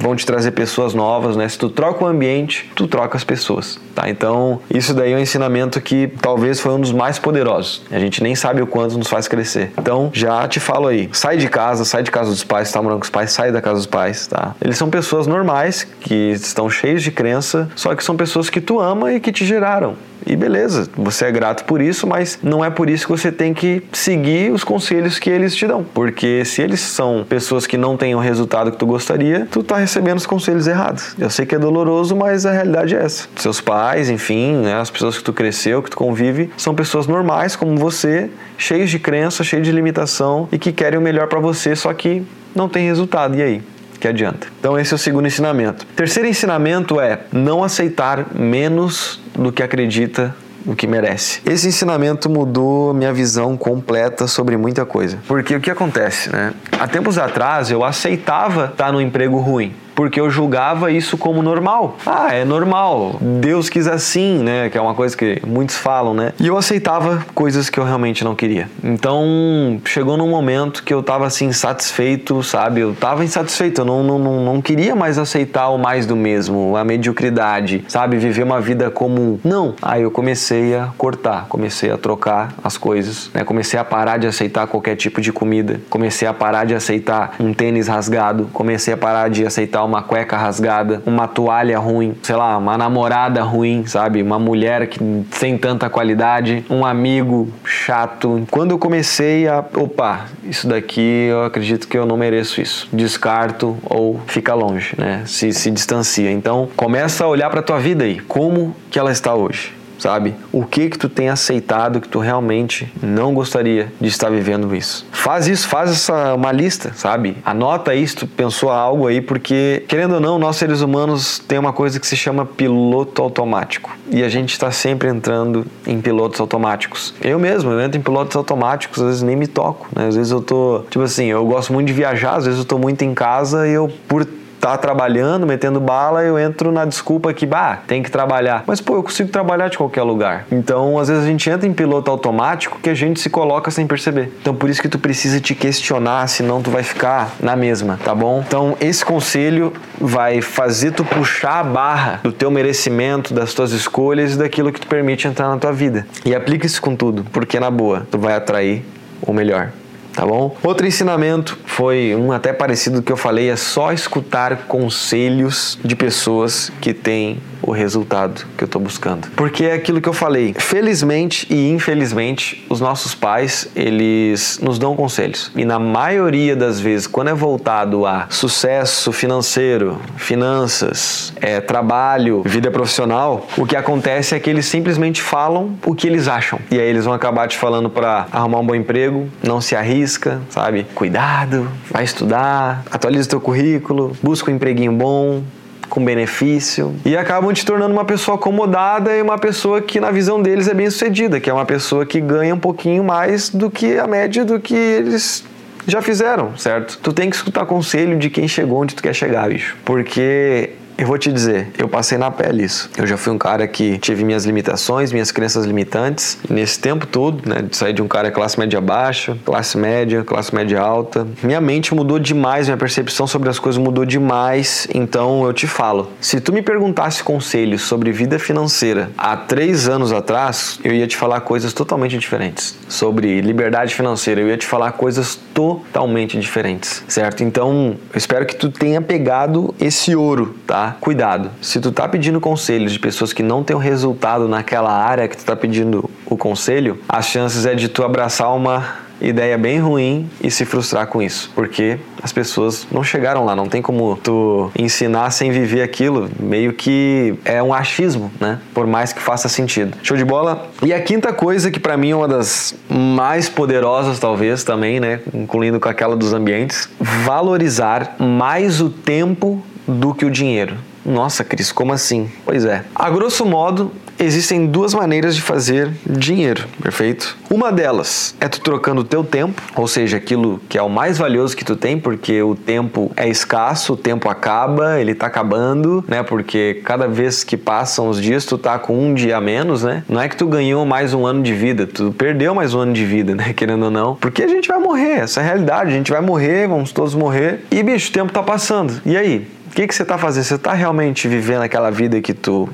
vão 0.00 0.16
te 0.16 0.24
trazer 0.26 0.50
pessoas 0.52 0.94
novas, 0.94 1.36
né? 1.36 1.48
Se 1.48 1.58
tu 1.58 1.68
troca 1.68 2.04
o 2.04 2.06
ambiente, 2.06 2.70
tu 2.74 2.88
troca 2.88 3.16
as 3.16 3.22
pessoas, 3.22 3.78
tá? 3.94 4.08
Então, 4.08 4.60
isso 4.72 4.94
daí 4.94 5.12
é 5.12 5.16
um 5.16 5.20
ensinamento 5.20 5.80
que 5.80 6.08
talvez 6.20 6.58
foi 6.58 6.72
um 6.72 6.80
dos 6.80 6.92
mais 6.92 7.18
poderosos. 7.18 7.82
A 7.90 7.98
gente 7.98 8.22
nem 8.22 8.34
sabe 8.34 8.62
o 8.62 8.66
quanto 8.66 8.96
nos 8.98 9.08
faz 9.08 9.28
crescer. 9.28 9.72
Então, 9.78 10.10
já 10.12 10.48
te 10.48 10.58
falo 10.58 10.88
aí, 10.88 11.08
sai 11.12 11.36
de 11.36 11.48
casa, 11.48 11.84
sai 11.84 12.02
de 12.02 12.10
casa 12.10 12.30
dos 12.30 12.42
pais, 12.42 12.72
tá 12.72 12.80
morando 12.80 12.98
com 12.98 13.04
os 13.04 13.10
pais, 13.10 13.30
sai 13.30 13.52
da 13.52 13.60
casa 13.60 13.76
dos 13.76 13.86
pais, 13.86 14.26
tá? 14.26 14.54
Eles 14.60 14.78
são 14.78 14.88
pessoas 14.88 15.26
normais, 15.26 15.86
que 16.00 16.32
estão 16.32 16.70
cheios 16.70 17.02
de 17.02 17.10
crença, 17.10 17.68
só 17.76 17.94
que 17.94 18.02
são 18.02 18.16
pessoas 18.16 18.48
que 18.48 18.60
tu 18.60 18.80
ama 18.80 19.12
e 19.12 19.20
que 19.20 19.30
te 19.30 19.44
geraram. 19.44 19.94
E 20.26 20.36
beleza, 20.36 20.88
você 20.96 21.26
é 21.26 21.32
grato 21.32 21.64
por 21.64 21.80
isso, 21.80 22.06
mas 22.06 22.38
não 22.42 22.64
é 22.64 22.70
por 22.70 22.88
isso 22.88 23.06
que 23.06 23.12
você 23.12 23.32
tem 23.32 23.54
que 23.54 23.82
seguir 23.92 24.52
os 24.52 24.64
conselhos 24.64 25.18
que 25.18 25.30
eles 25.30 25.54
te 25.54 25.66
dão. 25.66 25.84
Porque 25.94 26.44
se 26.44 26.62
eles 26.62 26.80
são 26.80 27.24
pessoas 27.28 27.66
que 27.66 27.76
não 27.76 27.96
têm 27.96 28.14
o 28.14 28.18
resultado 28.18 28.70
que 28.70 28.76
tu 28.76 28.86
gostaria, 28.86 29.46
tu 29.50 29.62
tá 29.62 29.76
recebendo 29.76 30.18
os 30.18 30.26
conselhos 30.26 30.66
errados. 30.66 31.14
Eu 31.18 31.30
sei 31.30 31.46
que 31.46 31.54
é 31.54 31.58
doloroso, 31.58 32.14
mas 32.14 32.46
a 32.46 32.52
realidade 32.52 32.94
é 32.94 33.02
essa. 33.02 33.28
Seus 33.36 33.60
pais, 33.60 34.10
enfim, 34.10 34.56
né, 34.56 34.74
as 34.80 34.90
pessoas 34.90 35.18
que 35.18 35.24
tu 35.24 35.32
cresceu, 35.32 35.82
que 35.82 35.90
tu 35.90 35.96
convive, 35.96 36.50
são 36.56 36.74
pessoas 36.74 37.06
normais 37.06 37.56
como 37.56 37.76
você, 37.76 38.30
cheios 38.56 38.90
de 38.90 38.98
crença, 38.98 39.42
cheios 39.42 39.66
de 39.66 39.72
limitação 39.72 40.48
e 40.52 40.58
que 40.58 40.72
querem 40.72 40.98
o 40.98 41.02
melhor 41.02 41.26
para 41.28 41.40
você, 41.40 41.74
só 41.74 41.92
que 41.92 42.22
não 42.54 42.68
tem 42.68 42.86
resultado. 42.86 43.36
E 43.36 43.42
aí? 43.42 43.62
Que 44.00 44.08
adianta. 44.08 44.48
Então 44.58 44.78
esse 44.78 44.92
é 44.92 44.96
o 44.96 44.98
segundo 44.98 45.26
ensinamento. 45.26 45.86
Terceiro 45.94 46.28
ensinamento 46.28 47.00
é 47.00 47.20
não 47.30 47.62
aceitar 47.62 48.34
menos 48.34 49.20
do 49.34 49.52
que 49.52 49.62
acredita 49.62 50.34
o 50.66 50.74
que 50.74 50.86
merece. 50.86 51.40
Esse 51.46 51.68
ensinamento 51.68 52.28
mudou 52.28 52.92
minha 52.92 53.12
visão 53.12 53.56
completa 53.56 54.26
sobre 54.26 54.56
muita 54.56 54.84
coisa. 54.84 55.18
Porque 55.26 55.54
o 55.54 55.60
que 55.60 55.70
acontece, 55.70 56.30
né? 56.30 56.52
Há 56.78 56.86
tempos 56.86 57.18
atrás 57.18 57.70
eu 57.70 57.84
aceitava 57.84 58.66
estar 58.66 58.92
no 58.92 59.00
emprego 59.00 59.38
ruim 59.38 59.74
porque 60.00 60.18
eu 60.18 60.30
julgava 60.30 60.90
isso 60.90 61.18
como 61.18 61.42
normal. 61.42 61.98
Ah, 62.06 62.34
é 62.34 62.42
normal. 62.42 63.18
Deus 63.20 63.68
quis 63.68 63.86
assim, 63.86 64.38
né? 64.38 64.70
Que 64.70 64.78
é 64.78 64.80
uma 64.80 64.94
coisa 64.94 65.14
que 65.14 65.42
muitos 65.46 65.76
falam, 65.76 66.14
né? 66.14 66.32
E 66.40 66.46
eu 66.46 66.56
aceitava 66.56 67.22
coisas 67.34 67.68
que 67.68 67.78
eu 67.78 67.84
realmente 67.84 68.24
não 68.24 68.34
queria. 68.34 68.66
Então, 68.82 69.78
chegou 69.84 70.16
num 70.16 70.30
momento 70.30 70.82
que 70.84 70.94
eu 70.94 71.02
tava 71.02 71.26
assim 71.26 71.48
insatisfeito, 71.48 72.42
sabe? 72.42 72.80
Eu 72.80 72.94
tava 72.94 73.22
insatisfeito, 73.22 73.82
eu 73.82 73.84
não, 73.84 74.02
não, 74.02 74.18
não, 74.18 74.42
não 74.42 74.62
queria 74.62 74.96
mais 74.96 75.18
aceitar 75.18 75.68
o 75.68 75.76
mais 75.76 76.06
do 76.06 76.16
mesmo, 76.16 76.78
a 76.78 76.82
mediocridade, 76.82 77.84
sabe? 77.86 78.16
Viver 78.16 78.44
uma 78.44 78.58
vida 78.58 78.90
comum. 78.90 79.38
Não. 79.44 79.74
Aí 79.82 80.00
eu 80.00 80.10
comecei 80.10 80.74
a 80.74 80.86
cortar, 80.96 81.44
comecei 81.46 81.90
a 81.90 81.98
trocar 81.98 82.54
as 82.64 82.78
coisas, 82.78 83.30
né? 83.34 83.44
Comecei 83.44 83.78
a 83.78 83.84
parar 83.84 84.16
de 84.16 84.26
aceitar 84.26 84.66
qualquer 84.66 84.96
tipo 84.96 85.20
de 85.20 85.30
comida, 85.30 85.78
comecei 85.90 86.26
a 86.26 86.32
parar 86.32 86.64
de 86.64 86.74
aceitar 86.74 87.34
um 87.38 87.52
tênis 87.52 87.86
rasgado, 87.86 88.48
comecei 88.54 88.94
a 88.94 88.96
parar 88.96 89.28
de 89.28 89.44
aceitar 89.44 89.89
uma 89.90 90.02
cueca 90.02 90.36
rasgada, 90.36 91.02
uma 91.04 91.26
toalha 91.26 91.78
ruim, 91.78 92.14
sei 92.22 92.36
lá, 92.36 92.56
uma 92.56 92.78
namorada 92.78 93.42
ruim, 93.42 93.84
sabe? 93.86 94.22
Uma 94.22 94.38
mulher 94.38 94.86
que 94.86 95.00
sem 95.32 95.58
tanta 95.58 95.90
qualidade, 95.90 96.64
um 96.70 96.84
amigo 96.86 97.52
chato. 97.64 98.46
Quando 98.50 98.70
eu 98.70 98.78
comecei 98.78 99.48
a, 99.48 99.64
opa, 99.74 100.26
isso 100.44 100.68
daqui 100.68 101.26
eu 101.28 101.44
acredito 101.44 101.88
que 101.88 101.98
eu 101.98 102.06
não 102.06 102.16
mereço 102.16 102.60
isso. 102.60 102.88
Descarto 102.92 103.76
ou 103.84 104.20
fica 104.26 104.54
longe, 104.54 104.94
né? 104.96 105.22
Se 105.26 105.52
se 105.52 105.70
distancia. 105.70 106.30
Então, 106.30 106.68
começa 106.76 107.24
a 107.24 107.28
olhar 107.28 107.50
para 107.50 107.62
tua 107.62 107.78
vida 107.78 108.04
aí, 108.04 108.20
como 108.20 108.74
que 108.90 108.98
ela 108.98 109.10
está 109.10 109.34
hoje 109.34 109.79
sabe? 110.00 110.34
O 110.50 110.64
que 110.64 110.88
que 110.88 110.98
tu 110.98 111.08
tem 111.08 111.28
aceitado 111.28 112.00
que 112.00 112.08
tu 112.08 112.18
realmente 112.18 112.92
não 113.02 113.34
gostaria 113.34 113.92
de 114.00 114.08
estar 114.08 114.30
vivendo 114.30 114.74
isso. 114.74 115.06
Faz 115.12 115.46
isso, 115.46 115.68
faz 115.68 115.90
essa 115.90 116.34
uma 116.34 116.50
lista, 116.52 116.92
sabe? 116.94 117.36
Anota 117.44 117.94
isso, 117.94 118.26
pensou 118.26 118.70
algo 118.70 119.06
aí, 119.06 119.20
porque 119.20 119.84
querendo 119.86 120.14
ou 120.14 120.20
não, 120.20 120.38
nós 120.38 120.56
seres 120.56 120.80
humanos 120.80 121.38
tem 121.38 121.58
uma 121.58 121.72
coisa 121.72 122.00
que 122.00 122.06
se 122.06 122.16
chama 122.16 122.44
piloto 122.44 123.22
automático. 123.22 123.96
E 124.10 124.22
a 124.22 124.28
gente 124.28 124.52
está 124.52 124.70
sempre 124.70 125.08
entrando 125.08 125.64
em 125.86 126.00
pilotos 126.00 126.40
automáticos. 126.40 127.14
Eu 127.20 127.38
mesmo, 127.38 127.70
eu 127.70 127.80
entro 127.80 127.98
em 127.98 128.02
pilotos 128.02 128.36
automáticos, 128.36 129.00
às 129.00 129.06
vezes 129.06 129.22
nem 129.22 129.36
me 129.36 129.46
toco, 129.46 129.88
né? 129.94 130.08
Às 130.08 130.16
vezes 130.16 130.32
eu 130.32 130.40
tô, 130.40 130.84
tipo 130.90 131.04
assim, 131.04 131.26
eu 131.26 131.44
gosto 131.44 131.72
muito 131.72 131.86
de 131.86 131.92
viajar, 131.92 132.36
às 132.36 132.44
vezes 132.44 132.58
eu 132.58 132.64
tô 132.64 132.78
muito 132.78 133.02
em 133.02 133.14
casa 133.14 133.68
e 133.68 133.72
eu 133.72 133.90
por 134.08 134.26
tá 134.60 134.76
trabalhando, 134.76 135.46
metendo 135.46 135.80
bala, 135.80 136.22
eu 136.22 136.38
entro 136.38 136.70
na 136.70 136.84
desculpa 136.84 137.32
que, 137.32 137.46
bah, 137.46 137.78
tem 137.86 138.02
que 138.02 138.10
trabalhar. 138.10 138.62
Mas, 138.66 138.80
pô, 138.80 138.96
eu 138.96 139.02
consigo 139.02 139.30
trabalhar 139.30 139.68
de 139.68 139.78
qualquer 139.78 140.02
lugar. 140.02 140.44
Então, 140.52 140.98
às 140.98 141.08
vezes 141.08 141.24
a 141.24 141.26
gente 141.26 141.48
entra 141.48 141.66
em 141.66 141.72
piloto 141.72 142.10
automático 142.10 142.78
que 142.82 142.90
a 142.90 142.94
gente 142.94 143.18
se 143.20 143.30
coloca 143.30 143.70
sem 143.70 143.86
perceber. 143.86 144.32
Então, 144.40 144.54
por 144.54 144.68
isso 144.68 144.82
que 144.82 144.88
tu 144.88 144.98
precisa 144.98 145.40
te 145.40 145.54
questionar, 145.54 146.28
senão 146.28 146.60
tu 146.60 146.70
vai 146.70 146.82
ficar 146.82 147.32
na 147.40 147.56
mesma, 147.56 147.98
tá 148.04 148.14
bom? 148.14 148.44
Então, 148.46 148.76
esse 148.80 149.04
conselho 149.04 149.72
vai 149.98 150.42
fazer 150.42 150.92
tu 150.92 151.04
puxar 151.04 151.60
a 151.60 151.64
barra 151.64 152.20
do 152.22 152.32
teu 152.32 152.50
merecimento, 152.50 153.32
das 153.32 153.54
tuas 153.54 153.72
escolhas 153.72 154.34
e 154.34 154.38
daquilo 154.38 154.70
que 154.72 154.80
tu 154.80 154.86
permite 154.86 155.26
entrar 155.26 155.48
na 155.48 155.56
tua 155.56 155.72
vida. 155.72 156.06
E 156.24 156.34
aplica 156.34 156.66
isso 156.66 156.82
com 156.82 156.94
tudo, 156.94 157.24
porque 157.32 157.58
na 157.58 157.70
boa, 157.70 158.06
tu 158.10 158.18
vai 158.18 158.34
atrair 158.34 158.84
o 159.22 159.32
melhor 159.32 159.70
tá 160.12 160.26
bom? 160.26 160.56
Outro 160.62 160.86
ensinamento 160.86 161.58
foi 161.66 162.14
um 162.14 162.32
até 162.32 162.52
parecido 162.52 163.02
que 163.02 163.12
eu 163.12 163.16
falei, 163.16 163.50
é 163.50 163.56
só 163.56 163.92
escutar 163.92 164.66
conselhos 164.66 165.78
de 165.84 165.94
pessoas 165.96 166.70
que 166.80 166.92
têm 166.92 167.40
o 167.62 167.72
resultado 167.72 168.46
que 168.56 168.64
eu 168.64 168.66
estou 168.66 168.80
buscando. 168.80 169.28
Porque 169.36 169.64
é 169.64 169.74
aquilo 169.74 170.00
que 170.00 170.08
eu 170.08 170.12
falei. 170.12 170.54
Felizmente 170.58 171.46
e 171.50 171.70
infelizmente, 171.70 172.64
os 172.68 172.80
nossos 172.80 173.14
pais, 173.14 173.68
eles 173.74 174.58
nos 174.62 174.78
dão 174.78 174.96
conselhos. 174.96 175.50
E 175.54 175.64
na 175.64 175.78
maioria 175.78 176.56
das 176.56 176.80
vezes, 176.80 177.06
quando 177.06 177.28
é 177.28 177.34
voltado 177.34 178.06
a 178.06 178.26
sucesso 178.28 179.12
financeiro, 179.12 179.98
finanças, 180.16 181.32
é, 181.40 181.60
trabalho, 181.60 182.42
vida 182.44 182.70
profissional, 182.70 183.46
o 183.56 183.66
que 183.66 183.76
acontece 183.76 184.34
é 184.34 184.40
que 184.40 184.48
eles 184.48 184.66
simplesmente 184.66 185.22
falam 185.22 185.76
o 185.84 185.94
que 185.94 186.06
eles 186.06 186.28
acham. 186.28 186.58
E 186.70 186.78
aí 186.78 186.86
eles 186.86 187.04
vão 187.04 187.14
acabar 187.14 187.48
te 187.48 187.58
falando 187.58 187.90
para 187.90 188.26
arrumar 188.32 188.60
um 188.60 188.66
bom 188.66 188.74
emprego, 188.74 189.28
não 189.42 189.60
se 189.60 189.74
arrisca, 189.74 190.40
sabe? 190.48 190.86
Cuidado, 190.94 191.68
vai 191.90 192.04
estudar, 192.04 192.82
atualiza 192.90 193.26
o 193.26 193.30
teu 193.30 193.40
currículo, 193.40 194.16
busca 194.22 194.50
um 194.50 194.54
empreguinho 194.54 194.92
bom, 194.92 195.42
com 195.90 196.02
benefício 196.02 196.94
e 197.04 197.16
acabam 197.16 197.52
te 197.52 197.66
tornando 197.66 197.92
uma 197.92 198.04
pessoa 198.04 198.36
acomodada 198.36 199.14
e 199.14 199.20
uma 199.20 199.36
pessoa 199.36 199.82
que 199.82 200.00
na 200.00 200.10
visão 200.10 200.40
deles 200.40 200.68
é 200.68 200.72
bem 200.72 200.88
sucedida, 200.88 201.38
que 201.40 201.50
é 201.50 201.52
uma 201.52 201.66
pessoa 201.66 202.06
que 202.06 202.20
ganha 202.20 202.54
um 202.54 202.58
pouquinho 202.58 203.04
mais 203.04 203.50
do 203.50 203.70
que 203.70 203.98
a 203.98 204.06
média 204.06 204.44
do 204.44 204.58
que 204.58 204.74
eles 204.74 205.44
já 205.86 206.00
fizeram, 206.00 206.56
certo? 206.56 206.98
Tu 207.02 207.12
tem 207.12 207.28
que 207.28 207.36
escutar 207.36 207.66
conselho 207.66 208.16
de 208.18 208.30
quem 208.30 208.46
chegou 208.46 208.80
onde 208.80 208.94
tu 208.94 209.02
quer 209.02 209.14
chegar, 209.14 209.48
bicho. 209.48 209.76
Porque 209.84 210.70
eu 211.00 211.06
vou 211.06 211.16
te 211.16 211.32
dizer, 211.32 211.68
eu 211.78 211.88
passei 211.88 212.18
na 212.18 212.30
pele 212.30 212.62
isso. 212.62 212.90
Eu 212.94 213.06
já 213.06 213.16
fui 213.16 213.32
um 213.32 213.38
cara 213.38 213.66
que 213.66 213.96
tive 213.96 214.22
minhas 214.22 214.44
limitações, 214.44 215.10
minhas 215.10 215.32
crenças 215.32 215.64
limitantes. 215.64 216.36
Nesse 216.46 216.78
tempo 216.78 217.06
todo, 217.06 217.48
né, 217.48 217.62
de 217.62 217.74
sair 217.74 217.94
de 217.94 218.02
um 218.02 218.06
cara 218.06 218.30
classe 218.30 218.58
média 218.58 218.78
baixa, 218.82 219.34
classe 219.42 219.78
média, 219.78 220.22
classe 220.22 220.54
média 220.54 220.78
alta, 220.78 221.26
minha 221.42 221.58
mente 221.58 221.94
mudou 221.94 222.18
demais, 222.18 222.66
minha 222.66 222.76
percepção 222.76 223.26
sobre 223.26 223.48
as 223.48 223.58
coisas 223.58 223.82
mudou 223.82 224.04
demais. 224.04 224.86
Então 224.94 225.42
eu 225.46 225.54
te 225.54 225.66
falo, 225.66 226.10
se 226.20 226.38
tu 226.38 226.52
me 226.52 226.60
perguntasse 226.60 227.24
conselhos 227.24 227.80
sobre 227.80 228.12
vida 228.12 228.38
financeira 228.38 229.10
há 229.16 229.38
três 229.38 229.88
anos 229.88 230.12
atrás, 230.12 230.78
eu 230.84 230.92
ia 230.92 231.06
te 231.06 231.16
falar 231.16 231.40
coisas 231.40 231.72
totalmente 231.72 232.18
diferentes. 232.18 232.76
Sobre 232.90 233.40
liberdade 233.40 233.94
financeira, 233.94 234.42
eu 234.42 234.48
ia 234.48 234.58
te 234.58 234.66
falar 234.66 234.92
coisas 234.92 235.34
totalmente 235.54 236.38
diferentes, 236.38 237.02
certo? 237.08 237.42
Então, 237.42 237.96
eu 238.12 238.18
espero 238.18 238.44
que 238.44 238.54
tu 238.54 238.68
tenha 238.68 239.00
pegado 239.00 239.74
esse 239.80 240.14
ouro, 240.14 240.54
tá? 240.66 240.89
Cuidado. 241.00 241.50
Se 241.60 241.80
tu 241.80 241.92
tá 241.92 242.08
pedindo 242.08 242.40
conselhos 242.40 242.92
de 242.92 242.98
pessoas 242.98 243.32
que 243.32 243.42
não 243.42 243.62
têm 243.62 243.76
um 243.76 243.80
resultado 243.80 244.48
naquela 244.48 244.92
área 244.92 245.28
que 245.28 245.36
tu 245.36 245.44
tá 245.44 245.54
pedindo 245.54 246.08
o 246.26 246.36
conselho, 246.36 246.98
as 247.08 247.26
chances 247.26 247.66
é 247.66 247.74
de 247.74 247.88
tu 247.88 248.02
abraçar 248.02 248.54
uma 248.54 249.10
ideia 249.20 249.58
bem 249.58 249.78
ruim 249.78 250.28
e 250.42 250.50
se 250.50 250.64
frustrar 250.64 251.06
com 251.06 251.20
isso, 251.20 251.50
porque 251.54 251.98
as 252.22 252.32
pessoas 252.32 252.86
não 252.90 253.04
chegaram 253.04 253.44
lá, 253.44 253.54
não 253.54 253.68
tem 253.68 253.82
como 253.82 254.18
tu 254.22 254.70
ensinar 254.78 255.30
sem 255.30 255.50
viver 255.50 255.82
aquilo, 255.82 256.30
meio 256.38 256.72
que 256.72 257.34
é 257.44 257.62
um 257.62 257.74
achismo, 257.74 258.30
né? 258.40 258.58
Por 258.72 258.86
mais 258.86 259.12
que 259.12 259.20
faça 259.20 259.48
sentido. 259.48 259.96
Show 260.02 260.16
de 260.16 260.24
bola? 260.24 260.68
E 260.82 260.92
a 260.92 261.00
quinta 261.00 261.32
coisa 261.32 261.70
que 261.70 261.78
para 261.78 261.96
mim 261.96 262.10
é 262.10 262.16
uma 262.16 262.28
das 262.28 262.74
mais 262.88 263.48
poderosas 263.48 264.18
talvez 264.18 264.64
também, 264.64 264.98
né, 264.98 265.20
incluindo 265.34 265.78
com 265.78 265.88
aquela 265.88 266.16
dos 266.16 266.32
ambientes, 266.32 266.88
valorizar 266.98 268.16
mais 268.18 268.80
o 268.80 268.88
tempo 268.88 269.62
do 269.90 270.14
que 270.14 270.24
o 270.24 270.30
dinheiro. 270.30 270.76
Nossa, 271.04 271.42
Cris, 271.42 271.72
como 271.72 271.92
assim? 271.92 272.30
Pois 272.44 272.64
é. 272.64 272.84
A 272.94 273.08
grosso 273.08 273.46
modo, 273.46 273.90
existem 274.18 274.66
duas 274.66 274.92
maneiras 274.92 275.34
de 275.34 275.40
fazer 275.40 275.90
dinheiro, 276.06 276.66
perfeito? 276.82 277.38
Uma 277.48 277.72
delas 277.72 278.34
é 278.38 278.48
tu 278.48 278.60
trocando 278.60 279.00
o 279.00 279.04
teu 279.04 279.24
tempo, 279.24 279.62
ou 279.74 279.88
seja, 279.88 280.18
aquilo 280.18 280.60
que 280.68 280.76
é 280.76 280.82
o 280.82 280.90
mais 280.90 281.16
valioso 281.16 281.56
que 281.56 281.64
tu 281.64 281.74
tem, 281.74 281.98
porque 281.98 282.42
o 282.42 282.54
tempo 282.54 283.10
é 283.16 283.28
escasso, 283.28 283.94
o 283.94 283.96
tempo 283.96 284.28
acaba, 284.28 285.00
ele 285.00 285.14
tá 285.14 285.26
acabando, 285.26 286.04
né? 286.06 286.22
Porque 286.22 286.82
cada 286.84 287.08
vez 287.08 287.42
que 287.42 287.56
passam 287.56 288.08
os 288.08 288.20
dias, 288.20 288.44
tu 288.44 288.58
tá 288.58 288.78
com 288.78 288.98
um 288.98 289.14
dia 289.14 289.38
a 289.38 289.40
menos, 289.40 289.82
né? 289.82 290.04
Não 290.08 290.20
é 290.20 290.28
que 290.28 290.36
tu 290.36 290.46
ganhou 290.46 290.84
mais 290.84 291.14
um 291.14 291.26
ano 291.26 291.42
de 291.42 291.54
vida, 291.54 291.86
tu 291.86 292.12
perdeu 292.12 292.54
mais 292.54 292.74
um 292.74 292.80
ano 292.80 292.92
de 292.92 293.04
vida, 293.06 293.34
né? 293.34 293.52
Querendo 293.56 293.84
ou 293.84 293.90
não. 293.90 294.16
Porque 294.16 294.42
a 294.42 294.48
gente 294.48 294.68
vai 294.68 294.78
morrer, 294.78 295.20
essa 295.20 295.40
é 295.40 295.44
a 295.44 295.46
realidade, 295.46 295.90
a 295.90 295.94
gente 295.94 296.10
vai 296.10 296.20
morrer, 296.20 296.68
vamos 296.68 296.92
todos 296.92 297.14
morrer. 297.14 297.64
E, 297.70 297.82
bicho, 297.82 298.10
o 298.10 298.12
tempo 298.12 298.32
tá 298.32 298.42
passando. 298.42 299.00
E 299.06 299.16
aí? 299.16 299.59
O 299.70 299.72
que, 299.72 299.86
que 299.86 299.94
você 299.94 300.04
tá 300.04 300.18
fazendo? 300.18 300.42
Você 300.42 300.58
tá 300.58 300.72
realmente 300.72 301.28
vivendo 301.28 301.62
aquela 301.62 301.90
vida 301.90 302.20
que 302.20 302.34
tu 302.34 302.68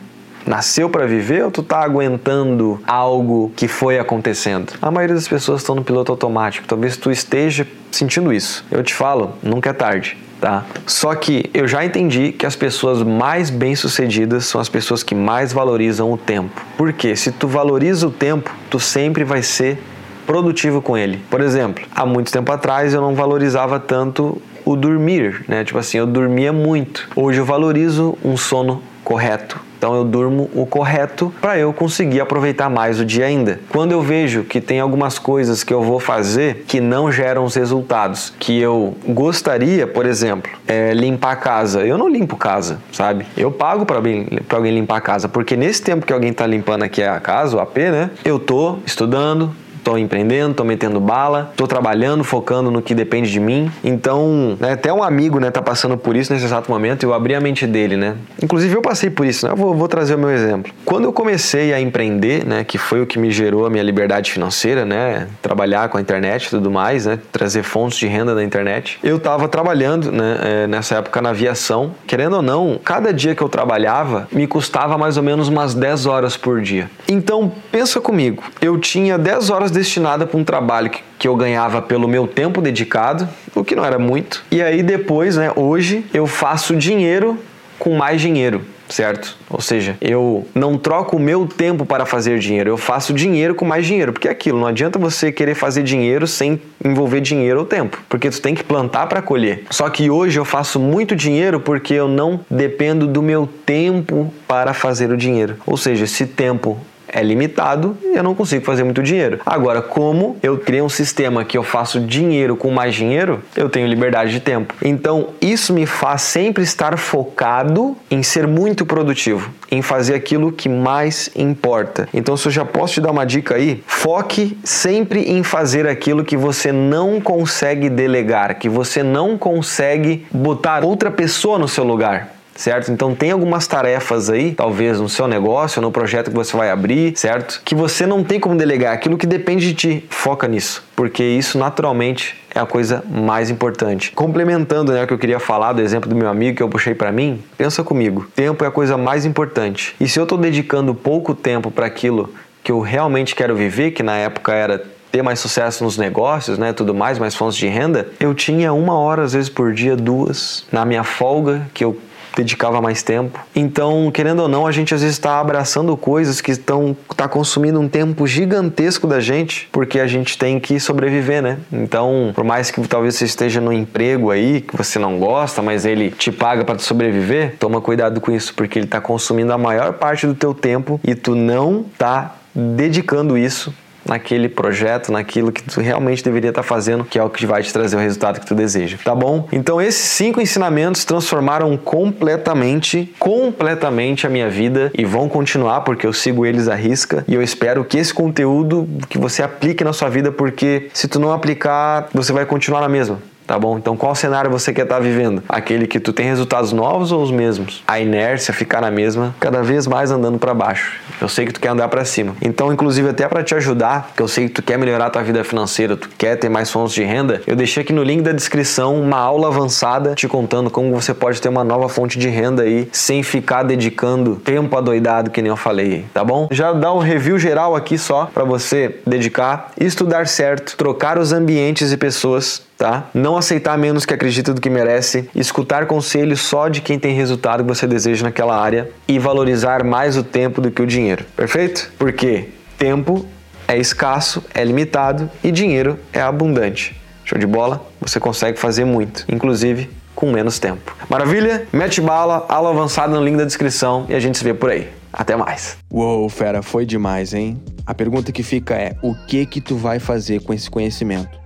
nasceu 0.46 0.88
para 0.88 1.06
viver 1.06 1.44
ou 1.44 1.50
tu 1.50 1.62
tá 1.62 1.80
aguentando 1.80 2.80
algo 2.86 3.52
que 3.54 3.68
foi 3.68 3.98
acontecendo? 3.98 4.72
A 4.80 4.90
maioria 4.90 5.14
das 5.14 5.28
pessoas 5.28 5.60
estão 5.60 5.74
no 5.74 5.84
piloto 5.84 6.10
automático. 6.10 6.66
Talvez 6.66 6.96
tu 6.96 7.10
esteja 7.10 7.66
sentindo 7.92 8.32
isso. 8.32 8.64
Eu 8.70 8.82
te 8.82 8.94
falo, 8.94 9.34
nunca 9.42 9.70
é 9.70 9.72
tarde. 9.74 10.16
Tá? 10.40 10.64
Só 10.86 11.14
que 11.14 11.50
eu 11.52 11.68
já 11.68 11.84
entendi 11.84 12.32
que 12.32 12.46
as 12.46 12.56
pessoas 12.56 13.02
mais 13.02 13.50
bem-sucedidas 13.50 14.46
são 14.46 14.58
as 14.58 14.68
pessoas 14.68 15.02
que 15.02 15.14
mais 15.14 15.52
valorizam 15.52 16.10
o 16.10 16.16
tempo. 16.16 16.62
Porque 16.78 17.14
se 17.14 17.30
tu 17.30 17.46
valoriza 17.46 18.08
o 18.08 18.10
tempo, 18.10 18.50
tu 18.70 18.80
sempre 18.80 19.22
vai 19.22 19.42
ser 19.42 19.78
produtivo 20.26 20.82
com 20.82 20.96
ele. 20.96 21.22
Por 21.30 21.40
exemplo, 21.40 21.84
há 21.94 22.04
muito 22.04 22.32
tempo 22.32 22.50
atrás 22.50 22.92
eu 22.92 23.00
não 23.00 23.14
valorizava 23.14 23.78
tanto 23.78 24.40
o 24.66 24.76
dormir, 24.76 25.44
né? 25.48 25.64
Tipo 25.64 25.78
assim, 25.78 25.96
eu 25.96 26.06
dormia 26.06 26.52
muito. 26.52 27.08
Hoje 27.16 27.38
eu 27.38 27.44
valorizo 27.44 28.18
um 28.22 28.36
sono 28.36 28.82
correto. 29.04 29.64
Então 29.78 29.94
eu 29.94 30.04
durmo 30.04 30.50
o 30.54 30.66
correto 30.66 31.32
para 31.40 31.58
eu 31.58 31.72
conseguir 31.72 32.20
aproveitar 32.20 32.68
mais 32.68 32.98
o 32.98 33.04
dia 33.04 33.26
ainda. 33.26 33.60
Quando 33.68 33.92
eu 33.92 34.00
vejo 34.02 34.42
que 34.42 34.60
tem 34.60 34.80
algumas 34.80 35.18
coisas 35.18 35.62
que 35.62 35.72
eu 35.72 35.82
vou 35.82 36.00
fazer 36.00 36.64
que 36.66 36.80
não 36.80 37.12
geram 37.12 37.44
os 37.44 37.54
resultados 37.54 38.32
que 38.40 38.58
eu 38.58 38.96
gostaria, 39.06 39.86
por 39.86 40.06
exemplo, 40.06 40.50
é 40.66 40.92
limpar 40.92 41.32
a 41.32 41.36
casa. 41.36 41.86
Eu 41.86 41.98
não 41.98 42.08
limpo 42.08 42.36
casa, 42.36 42.80
sabe? 42.90 43.26
Eu 43.36 43.52
pago 43.52 43.84
para 43.84 43.96
alguém 43.96 44.74
limpar 44.74 44.96
a 44.96 45.00
casa, 45.00 45.28
porque 45.28 45.56
nesse 45.56 45.82
tempo 45.82 46.06
que 46.06 46.12
alguém 46.12 46.30
está 46.30 46.46
limpando 46.46 46.82
aqui 46.82 47.02
a 47.02 47.20
casa, 47.20 47.56
o 47.56 47.60
AP, 47.60 47.76
né? 47.76 48.10
Eu 48.24 48.38
tô 48.40 48.78
estudando, 48.84 49.54
tô 49.86 49.96
empreendendo, 49.96 50.52
tô 50.52 50.64
metendo 50.64 50.98
bala, 50.98 51.52
tô 51.56 51.64
trabalhando, 51.64 52.24
focando 52.24 52.72
no 52.72 52.82
que 52.82 52.92
depende 52.92 53.30
de 53.30 53.38
mim. 53.38 53.70
Então, 53.84 54.56
né, 54.58 54.72
até 54.72 54.92
um 54.92 55.00
amigo, 55.00 55.38
né, 55.38 55.48
tá 55.48 55.62
passando 55.62 55.96
por 55.96 56.16
isso 56.16 56.32
nesse 56.32 56.44
exato 56.44 56.68
momento, 56.68 57.04
eu 57.04 57.14
abri 57.14 57.36
a 57.36 57.40
mente 57.40 57.68
dele, 57.68 57.96
né? 57.96 58.16
Inclusive 58.42 58.74
eu 58.74 58.82
passei 58.82 59.10
por 59.10 59.24
isso, 59.24 59.46
né? 59.46 59.52
Eu 59.52 59.56
vou, 59.56 59.76
vou 59.76 59.86
trazer 59.86 60.16
o 60.16 60.18
meu 60.18 60.30
exemplo. 60.30 60.72
Quando 60.84 61.04
eu 61.04 61.12
comecei 61.12 61.72
a 61.72 61.80
empreender, 61.80 62.44
né, 62.44 62.64
que 62.64 62.78
foi 62.78 63.00
o 63.00 63.06
que 63.06 63.16
me 63.16 63.30
gerou 63.30 63.64
a 63.64 63.70
minha 63.70 63.82
liberdade 63.84 64.32
financeira, 64.32 64.84
né, 64.84 65.28
trabalhar 65.40 65.88
com 65.88 65.98
a 65.98 66.00
internet 66.00 66.46
e 66.46 66.50
tudo 66.50 66.68
mais, 66.68 67.06
né, 67.06 67.20
trazer 67.30 67.62
fontes 67.62 67.96
de 67.96 68.08
renda 68.08 68.34
da 68.34 68.42
internet, 68.42 68.98
eu 69.04 69.20
tava 69.20 69.46
trabalhando, 69.46 70.10
né, 70.10 70.38
é, 70.42 70.66
nessa 70.66 70.96
época 70.96 71.22
na 71.22 71.30
aviação. 71.30 71.94
Querendo 72.08 72.34
ou 72.34 72.42
não, 72.42 72.80
cada 72.84 73.14
dia 73.14 73.36
que 73.36 73.42
eu 73.42 73.48
trabalhava 73.48 74.26
me 74.32 74.48
custava 74.48 74.98
mais 74.98 75.16
ou 75.16 75.22
menos 75.22 75.46
umas 75.46 75.74
10 75.74 76.06
horas 76.06 76.36
por 76.36 76.60
dia. 76.60 76.90
Então, 77.06 77.52
pensa 77.70 78.00
comigo, 78.00 78.42
eu 78.60 78.76
tinha 78.78 79.16
10 79.16 79.48
horas 79.50 79.75
destinada 79.76 80.26
para 80.26 80.38
um 80.38 80.44
trabalho 80.44 80.90
que, 80.90 81.02
que 81.18 81.28
eu 81.28 81.36
ganhava 81.36 81.80
pelo 81.80 82.08
meu 82.08 82.26
tempo 82.26 82.60
dedicado, 82.60 83.28
o 83.54 83.64
que 83.64 83.74
não 83.74 83.84
era 83.84 83.98
muito. 83.98 84.44
E 84.50 84.62
aí 84.62 84.82
depois, 84.82 85.36
né, 85.36 85.52
hoje 85.54 86.04
eu 86.12 86.26
faço 86.26 86.74
dinheiro 86.74 87.38
com 87.78 87.96
mais 87.96 88.20
dinheiro 88.20 88.62
certo? 88.88 89.36
Ou 89.50 89.60
seja, 89.60 89.96
eu 90.00 90.46
não 90.54 90.78
troco 90.78 91.16
o 91.16 91.20
meu 91.20 91.46
tempo 91.46 91.84
para 91.84 92.06
fazer 92.06 92.38
dinheiro, 92.38 92.70
eu 92.70 92.76
faço 92.76 93.12
dinheiro 93.12 93.54
com 93.54 93.64
mais 93.64 93.86
dinheiro, 93.86 94.12
porque 94.12 94.28
é 94.28 94.30
aquilo, 94.30 94.58
não 94.58 94.66
adianta 94.66 94.98
você 94.98 95.32
querer 95.32 95.54
fazer 95.54 95.82
dinheiro 95.82 96.26
sem 96.26 96.60
envolver 96.84 97.20
dinheiro 97.20 97.60
ou 97.60 97.66
tempo, 97.66 98.00
porque 98.08 98.30
tu 98.30 98.40
tem 98.40 98.54
que 98.54 98.62
plantar 98.62 99.06
para 99.06 99.22
colher. 99.22 99.64
Só 99.70 99.88
que 99.88 100.10
hoje 100.10 100.38
eu 100.38 100.44
faço 100.44 100.78
muito 100.78 101.16
dinheiro 101.16 101.60
porque 101.60 101.94
eu 101.94 102.08
não 102.08 102.40
dependo 102.50 103.06
do 103.06 103.22
meu 103.22 103.48
tempo 103.64 104.32
para 104.46 104.72
fazer 104.72 105.10
o 105.10 105.16
dinheiro. 105.16 105.56
Ou 105.66 105.76
seja, 105.76 106.04
esse 106.04 106.26
tempo 106.26 106.78
é 107.08 107.22
limitado 107.22 107.96
e 108.02 108.16
eu 108.16 108.22
não 108.22 108.34
consigo 108.34 108.64
fazer 108.64 108.84
muito 108.84 109.02
dinheiro. 109.02 109.40
Agora, 109.44 109.82
como 109.82 110.36
eu 110.42 110.58
criei 110.58 110.82
um 110.82 110.88
sistema 110.88 111.44
que 111.44 111.56
eu 111.56 111.62
faço 111.62 112.00
dinheiro 112.00 112.56
com 112.56 112.70
mais 112.70 112.94
dinheiro, 112.94 113.42
eu 113.56 113.68
tenho 113.68 113.86
liberdade 113.86 114.30
de 114.30 114.40
tempo. 114.40 114.74
Então, 114.82 115.28
isso 115.40 115.72
me 115.72 115.86
faz 115.86 116.22
sempre 116.22 116.62
estar 116.62 116.96
focado 116.98 117.96
em 118.10 118.22
ser 118.22 118.46
muito 118.46 118.84
produtivo, 118.84 119.50
em 119.70 119.82
fazer 119.82 120.14
aquilo 120.14 120.52
que 120.52 120.68
mais 120.68 121.30
importa. 121.36 122.08
Então, 122.12 122.36
se 122.36 122.48
eu 122.48 122.52
já 122.52 122.64
posso 122.64 122.94
te 122.94 123.00
dar 123.00 123.10
uma 123.10 123.24
dica 123.24 123.54
aí, 123.54 123.82
foque 123.86 124.58
sempre 124.64 125.20
em 125.20 125.42
fazer 125.42 125.86
aquilo 125.86 126.24
que 126.24 126.36
você 126.36 126.72
não 126.72 127.20
consegue 127.20 127.88
delegar, 127.88 128.58
que 128.58 128.68
você 128.68 129.02
não 129.02 129.36
consegue 129.38 130.26
botar 130.30 130.84
outra 130.84 131.10
pessoa 131.10 131.58
no 131.58 131.68
seu 131.68 131.84
lugar 131.84 132.35
certo? 132.56 132.90
Então 132.90 133.14
tem 133.14 133.30
algumas 133.30 133.66
tarefas 133.66 134.30
aí, 134.30 134.52
talvez 134.52 135.00
no 135.00 135.08
seu 135.08 135.28
negócio, 135.28 135.80
no 135.80 135.90
projeto 135.90 136.30
que 136.30 136.36
você 136.36 136.56
vai 136.56 136.70
abrir, 136.70 137.16
certo? 137.16 137.60
Que 137.64 137.74
você 137.74 138.06
não 138.06 138.24
tem 138.24 138.40
como 138.40 138.56
delegar, 138.56 138.92
aquilo 138.92 139.16
que 139.16 139.26
depende 139.26 139.66
de 139.66 139.74
ti. 139.74 140.04
Foca 140.08 140.48
nisso, 140.48 140.84
porque 140.94 141.22
isso 141.22 141.58
naturalmente 141.58 142.36
é 142.54 142.60
a 142.60 142.66
coisa 142.66 143.04
mais 143.08 143.50
importante. 143.50 144.12
Complementando 144.12 144.92
né, 144.92 145.04
o 145.04 145.06
que 145.06 145.12
eu 145.12 145.18
queria 145.18 145.38
falar 145.38 145.72
do 145.74 145.82
exemplo 145.82 146.08
do 146.08 146.16
meu 146.16 146.28
amigo 146.28 146.56
que 146.56 146.62
eu 146.62 146.68
puxei 146.68 146.94
para 146.94 147.12
mim, 147.12 147.42
pensa 147.56 147.84
comigo, 147.84 148.26
tempo 148.34 148.64
é 148.64 148.68
a 148.68 148.70
coisa 148.70 148.96
mais 148.96 149.24
importante. 149.24 149.94
E 150.00 150.08
se 150.08 150.18
eu 150.18 150.22
estou 150.22 150.38
dedicando 150.38 150.94
pouco 150.94 151.34
tempo 151.34 151.70
para 151.70 151.86
aquilo 151.86 152.32
que 152.64 152.72
eu 152.72 152.80
realmente 152.80 153.34
quero 153.34 153.54
viver, 153.54 153.92
que 153.92 154.02
na 154.02 154.16
época 154.16 154.52
era 154.52 154.82
ter 155.12 155.22
mais 155.22 155.38
sucesso 155.38 155.84
nos 155.84 155.96
negócios, 155.96 156.58
né, 156.58 156.72
tudo 156.72 156.94
mais, 156.94 157.18
mais 157.18 157.34
fontes 157.34 157.56
de 157.56 157.66
renda, 157.68 158.08
eu 158.18 158.34
tinha 158.34 158.72
uma 158.72 158.98
hora 158.98 159.22
às 159.22 159.32
vezes 159.32 159.48
por 159.48 159.72
dia, 159.72 159.96
duas, 159.96 160.66
na 160.72 160.84
minha 160.84 161.04
folga 161.04 161.66
que 161.72 161.84
eu 161.84 161.96
dedicava 162.36 162.80
mais 162.80 163.02
tempo. 163.02 163.40
Então, 163.54 164.10
querendo 164.12 164.40
ou 164.40 164.48
não, 164.48 164.66
a 164.66 164.70
gente 164.70 164.94
às 164.94 165.00
vezes 165.00 165.16
está 165.16 165.40
abraçando 165.40 165.96
coisas 165.96 166.40
que 166.40 166.52
estão 166.52 166.96
tá 167.16 167.26
consumindo 167.26 167.80
um 167.80 167.88
tempo 167.88 168.26
gigantesco 168.26 169.06
da 169.06 169.18
gente, 169.18 169.68
porque 169.72 169.98
a 169.98 170.06
gente 170.06 170.36
tem 170.36 170.60
que 170.60 170.78
sobreviver, 170.78 171.42
né? 171.42 171.58
Então, 171.72 172.32
por 172.34 172.44
mais 172.44 172.70
que 172.70 172.80
talvez 172.86 173.16
você 173.16 173.24
esteja 173.24 173.60
no 173.60 173.72
emprego 173.72 174.30
aí 174.30 174.60
que 174.60 174.76
você 174.76 174.98
não 174.98 175.18
gosta, 175.18 175.62
mas 175.62 175.86
ele 175.86 176.10
te 176.10 176.30
paga 176.30 176.64
para 176.64 176.78
sobreviver, 176.78 177.56
toma 177.58 177.80
cuidado 177.80 178.20
com 178.20 178.30
isso, 178.30 178.54
porque 178.54 178.78
ele 178.78 178.86
está 178.86 179.00
consumindo 179.00 179.52
a 179.52 179.58
maior 179.58 179.94
parte 179.94 180.26
do 180.26 180.34
teu 180.34 180.52
tempo 180.52 181.00
e 181.02 181.14
tu 181.14 181.34
não 181.34 181.84
tá 181.96 182.36
dedicando 182.54 183.36
isso 183.36 183.72
naquele 184.08 184.48
projeto, 184.48 185.12
naquilo 185.12 185.52
que 185.52 185.62
tu 185.62 185.80
realmente 185.80 186.22
deveria 186.22 186.50
estar 186.50 186.62
fazendo, 186.62 187.04
que 187.04 187.18
é 187.18 187.22
o 187.22 187.30
que 187.30 187.46
vai 187.46 187.62
te 187.62 187.72
trazer 187.72 187.96
o 187.96 188.00
resultado 188.00 188.40
que 188.40 188.46
tu 188.46 188.54
deseja, 188.54 188.98
tá 189.04 189.14
bom? 189.14 189.48
Então 189.52 189.80
esses 189.80 190.02
cinco 190.02 190.40
ensinamentos 190.40 191.04
transformaram 191.04 191.76
completamente, 191.76 193.12
completamente 193.18 194.26
a 194.26 194.30
minha 194.30 194.48
vida 194.48 194.90
e 194.96 195.04
vão 195.04 195.28
continuar 195.28 195.82
porque 195.82 196.06
eu 196.06 196.12
sigo 196.12 196.46
eles 196.46 196.68
à 196.68 196.74
risca 196.74 197.24
e 197.26 197.34
eu 197.34 197.42
espero 197.42 197.84
que 197.84 197.98
esse 197.98 198.12
conteúdo 198.12 198.88
que 199.08 199.18
você 199.18 199.42
aplique 199.42 199.84
na 199.84 199.92
sua 199.92 200.08
vida 200.08 200.30
porque 200.30 200.88
se 200.92 201.08
tu 201.08 201.18
não 201.18 201.32
aplicar, 201.32 202.08
você 202.12 202.32
vai 202.32 202.46
continuar 202.46 202.80
na 202.80 202.88
mesma 202.88 203.18
tá 203.46 203.58
bom? 203.58 203.78
Então 203.78 203.96
qual 203.96 204.14
cenário 204.14 204.50
você 204.50 204.72
quer 204.72 204.82
estar 204.82 204.96
tá 204.96 205.00
vivendo? 205.00 205.42
Aquele 205.48 205.86
que 205.86 206.00
tu 206.00 206.12
tem 206.12 206.26
resultados 206.26 206.72
novos 206.72 207.12
ou 207.12 207.22
os 207.22 207.30
mesmos? 207.30 207.82
A 207.86 208.00
inércia 208.00 208.52
ficar 208.52 208.80
na 208.80 208.90
mesma, 208.90 209.34
cada 209.38 209.62
vez 209.62 209.86
mais 209.86 210.10
andando 210.10 210.38
para 210.38 210.52
baixo. 210.54 211.00
Eu 211.20 211.28
sei 211.28 211.46
que 211.46 211.52
tu 211.52 211.60
quer 211.60 211.68
andar 211.68 211.88
para 211.88 212.04
cima. 212.04 212.34
Então, 212.42 212.72
inclusive 212.72 213.08
até 213.08 213.26
para 213.28 213.42
te 213.42 213.54
ajudar, 213.54 214.12
que 214.14 214.22
eu 214.22 214.28
sei 214.28 214.48
que 214.48 214.54
tu 214.54 214.62
quer 214.62 214.78
melhorar 214.78 215.10
tua 215.10 215.22
vida 215.22 215.42
financeira, 215.44 215.96
tu 215.96 216.08
quer 216.18 216.36
ter 216.36 216.48
mais 216.48 216.70
fontes 216.70 216.94
de 216.94 217.02
renda, 217.02 217.42
eu 217.46 217.56
deixei 217.56 217.82
aqui 217.82 217.92
no 217.92 218.02
link 218.02 218.22
da 218.22 218.32
descrição 218.32 219.00
uma 219.00 219.18
aula 219.18 219.48
avançada 219.48 220.14
te 220.14 220.28
contando 220.28 220.70
como 220.70 220.92
você 220.92 221.14
pode 221.14 221.40
ter 221.40 221.48
uma 221.48 221.64
nova 221.64 221.88
fonte 221.88 222.18
de 222.18 222.28
renda 222.28 222.62
aí 222.62 222.88
sem 222.92 223.22
ficar 223.22 223.62
dedicando 223.62 224.36
tempo 224.36 224.76
adoidado 224.76 225.30
que 225.30 225.40
nem 225.40 225.50
eu 225.50 225.56
falei, 225.56 226.04
tá 226.12 226.24
bom? 226.24 226.48
Já 226.50 226.72
dá 226.72 226.92
um 226.92 226.98
review 226.98 227.38
geral 227.38 227.74
aqui 227.74 227.96
só 227.96 228.26
para 228.32 228.44
você 228.44 229.00
dedicar, 229.06 229.70
estudar 229.78 230.26
certo, 230.26 230.76
trocar 230.76 231.18
os 231.18 231.32
ambientes 231.32 231.92
e 231.92 231.96
pessoas 231.96 232.62
tá? 232.76 233.08
Não 233.14 233.36
aceitar 233.36 233.76
menos 233.78 234.04
que 234.04 234.14
acredita 234.14 234.52
do 234.52 234.60
que 234.60 234.70
merece, 234.70 235.28
escutar 235.34 235.86
conselhos 235.86 236.40
só 236.40 236.68
de 236.68 236.80
quem 236.80 236.98
tem 236.98 237.14
resultado 237.14 237.62
que 237.62 237.68
você 237.68 237.86
deseja 237.86 238.24
naquela 238.24 238.58
área 238.58 238.90
e 239.08 239.18
valorizar 239.18 239.84
mais 239.84 240.16
o 240.16 240.22
tempo 240.22 240.60
do 240.60 240.70
que 240.70 240.82
o 240.82 240.86
dinheiro. 240.86 241.24
Perfeito? 241.36 241.92
Porque 241.98 242.48
tempo 242.78 243.26
é 243.66 243.78
escasso, 243.78 244.44
é 244.54 244.62
limitado 244.62 245.30
e 245.42 245.50
dinheiro 245.50 245.98
é 246.12 246.20
abundante. 246.20 247.00
Show 247.24 247.38
de 247.38 247.46
bola? 247.46 247.84
Você 248.00 248.20
consegue 248.20 248.58
fazer 248.58 248.84
muito, 248.84 249.24
inclusive 249.28 249.90
com 250.14 250.30
menos 250.30 250.58
tempo. 250.58 250.96
Maravilha? 251.10 251.66
Mete 251.72 252.00
bala, 252.00 252.46
aula 252.48 252.70
avançada 252.70 253.14
no 253.14 253.22
link 253.22 253.36
da 253.36 253.44
descrição 253.44 254.06
e 254.08 254.14
a 254.14 254.20
gente 254.20 254.38
se 254.38 254.44
vê 254.44 254.54
por 254.54 254.70
aí. 254.70 254.88
Até 255.12 255.34
mais. 255.34 255.78
Uou, 255.90 256.28
fera, 256.28 256.62
foi 256.62 256.84
demais, 256.84 257.32
hein? 257.32 257.60
A 257.86 257.94
pergunta 257.94 258.30
que 258.32 258.42
fica 258.42 258.74
é: 258.74 258.96
o 259.02 259.14
que 259.14 259.46
que 259.46 259.60
tu 259.60 259.76
vai 259.76 259.98
fazer 259.98 260.40
com 260.42 260.52
esse 260.52 260.70
conhecimento? 260.70 261.45